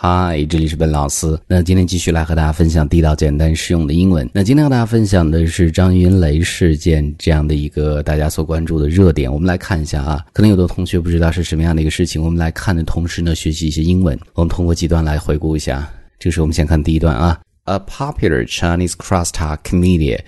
[0.00, 1.26] 嗨，这里是本老师。
[1.48, 4.30] 那今天继续来和大家分享地道、简单、实用的英文。
[4.32, 9.28] 那今天和大家分享的是张云雷事件这样的一个大家所关注的热点。
[9.32, 12.22] 我们来看一下啊，可能有的同学不知道是什么样的一个事情。
[12.22, 14.16] 我们来看的同时呢，学习一些英文。
[14.34, 15.92] 我们通过几段来回顾一下。
[16.20, 17.40] 这是我们先看第一段啊。
[17.64, 20.20] A popular Chinese crosstalk comedian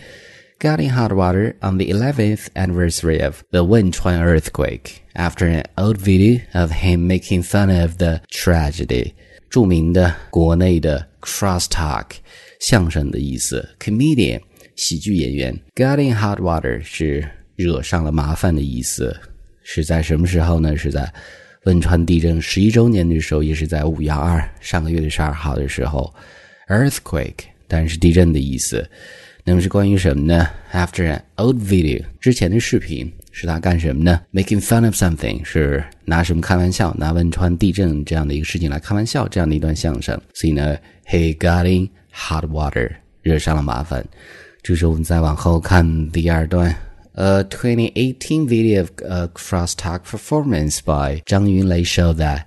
[0.59, 5.97] got in hot water on the 11th anniversary of the Wenchuan earthquake after an old
[5.97, 9.13] video of him making fun of the tragedy.
[9.51, 12.07] 著名的国内的 crosstalk
[12.61, 14.41] 相声的意思，comedian
[14.77, 19.15] 喜剧演员，got in hot water 是惹上了麻烦的意思，
[19.65, 20.77] 是在什么时候呢？
[20.77, 21.13] 是在
[21.65, 26.15] 汶川地震十一周年的时候，也是在五幺二上个月的十二号的时候
[26.69, 28.89] ，earthquake 当然是地震的意思。
[29.43, 33.13] 那么是关于什么呢？After an old video 之前的视频。
[33.32, 34.22] 是他干什么呢？
[34.34, 36.94] Making fun of something 是拿什么开玩笑？
[36.98, 40.20] 拿汶川地震这样的一个事情来开玩笑，这样的一段相声。
[40.34, 44.06] 所以呢，He got in hot water，惹上了麻烦。
[44.64, 46.76] 这时候我们再往后看第二段。
[47.14, 52.42] A 2018 video of a crosstalk performance by Zhang Yunlei showed that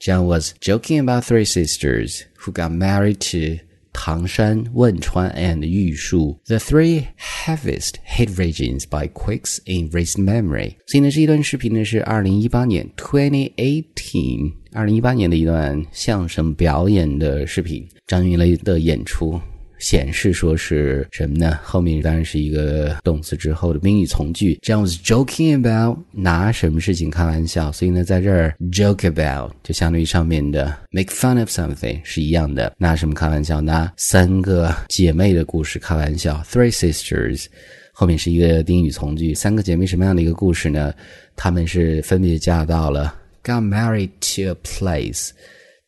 [0.00, 3.64] Zhang was joking about three sisters who got married to
[3.99, 10.75] 唐山、汶川 and 玉树，the three heaviest hit regions by quakes in recent memory。
[10.85, 19.41] 所以呢，这一段视频呢是二零一八年 （twenty eighteen） 二零一八年的一段相声表演的视频，张云雷的演出。
[19.79, 21.57] 显示说是什么呢？
[21.63, 24.57] 后面当然是一个动词之后的宾语从句。
[24.61, 32.73] 这样 was joking about 拿什么事情开玩笑，所以呢，在这儿 joke about 就相当于上面的 make fun of something 是一样的。
[32.77, 33.61] 拿什么开玩笑？
[33.61, 36.41] 拿三个姐妹的故事开玩笑。
[36.49, 37.45] Three sisters
[37.91, 39.33] 后面是一个宾语从句。
[39.33, 40.93] 三个姐妹什么样的一个故事呢？
[41.35, 45.29] 她们是分别嫁到了 got married to a place，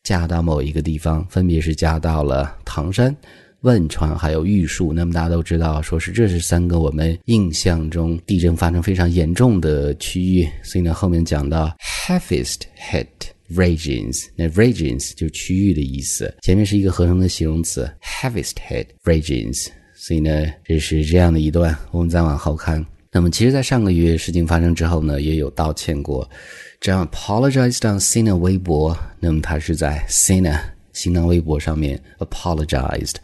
[0.02, 3.14] 嫁到某一个地方，分别是嫁到了唐山。
[3.62, 11.70] 汶川还有玉树，那么大家都知道，说是这是三个我们印象中地震发生非常严重的区域，所以呢，后面讲到
[12.06, 13.06] heaviest hit
[13.52, 26.26] regions，那 regions 就区域的意思，前面是一个合成的形容词 heaviest hit regions，所以呢，这是这样的一段，我们再往后看，那么其实，在上个月事情发生之后呢，也有道歉过，
[26.80, 30.58] 这样 apologized on Sina 微博，那么他是在 Sina。
[30.93, 33.15] 新浪微博上面 apologized，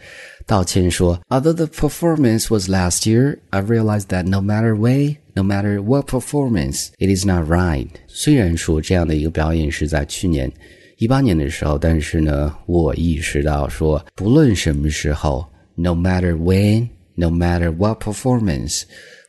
[0.45, 6.07] 道歉说，Although the performance was last year, I realized that no matter way, no matter what
[6.09, 7.88] performance, it is not right。
[8.07, 10.51] 虽然说这样的一个表演是在去年
[10.97, 15.45] 一八年的时候，但是呢，我意识到说，不论什么时候，
[15.75, 18.83] no matter when, no matter what performance，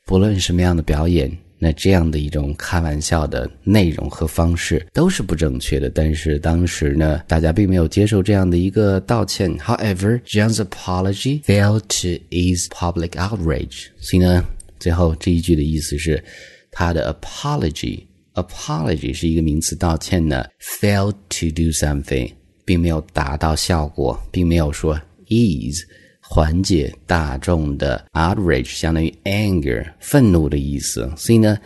[0.05, 1.31] 不论什么样的表演。
[1.60, 9.58] 那这样的一种开玩笑的内容和方式都是不正确的，但是当时呢，大家并没有接受这样的一个道歉。
[9.58, 13.88] However, John's apology failed to ease public outrage。
[14.00, 14.46] 所以呢，
[14.80, 16.24] 最后这一句的意思是，
[16.72, 22.32] 他的 apology，apology 是一个名词，道歉呢，failed to do something，
[22.66, 25.82] 并没有达到效果，并没有说 ease。
[26.30, 31.10] 缓解大众的 outrage，相当于 anger 愤怒的意思。
[31.16, 31.58] 所以呢，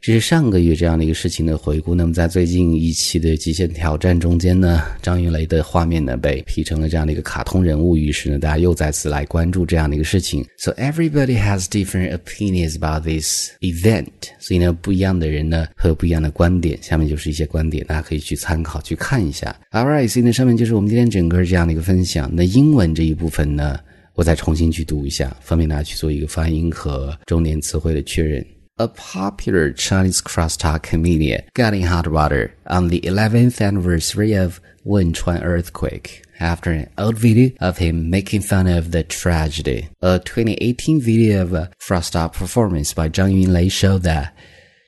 [0.00, 1.94] 这是上个月这样的一个事情的回顾。
[1.94, 10.44] 那么在最近一期的极限挑战中间呢，张云雷的画面呢被 P 成了这样的一个卡通人物，于是呢，大家又再次来关注这样的一个事情。
[10.58, 14.06] So everybody has different opinions about this event。
[14.40, 16.76] 所以呢，不一样的人呢，会有不一样的观点。
[16.82, 19.54] 下面就是一些观点，大家可以去参考去看一下。
[19.70, 22.28] All right，所以呢，上面就是我们今天整个这样的一个分享。
[22.32, 23.78] 那英文这一部分呢？
[24.17, 28.45] 我再重新去读一下，方便大家去做一个发音和重点词汇的确认。
[28.77, 36.23] A popular Chinese crosstalk comedian got in hot water on the 11th anniversary of Wenchuan earthquake
[36.39, 39.89] after an old video of him making fun of the tragedy.
[40.01, 44.33] A 2018 video of a crosstalk performance by Zhang Yunlei showed that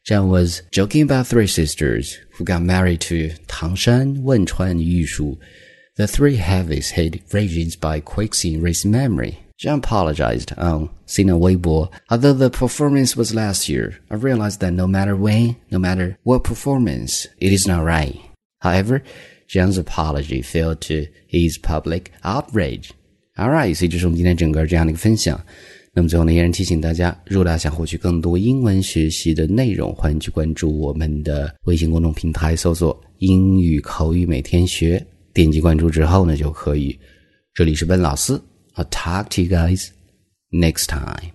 [0.09, 5.37] Zhang was joking about three sisters who got married to Tangshan, Wenchuan, and Yushu
[5.97, 9.39] the three heaviest hit regions by quakes in recent memory.
[9.57, 11.89] Zhang apologized on Sina Weibo.
[12.09, 16.43] Although the performance was last year, I realized that no matter when, no matter what
[16.43, 18.19] performance, it is not right.
[18.59, 19.01] However,
[19.47, 22.91] Zhang's apology failed to ease public outrage.
[23.37, 25.41] Alright，所以这是我们今天整个这样的一个分享。
[25.93, 35.01] 那么最后呢，依然提醒大家，如果大家想获取更多英文学习的内容，欢迎去关注我们的微信公众平台，搜索“英语口语每天学”。
[35.32, 36.98] 点击关注之后呢，就可以。
[37.54, 38.40] 这里是温老师
[38.74, 39.88] ，I'll talk to you guys
[40.50, 41.32] next time.